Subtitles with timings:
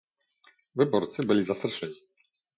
[0.75, 1.95] Wyborcy byli zastraszeni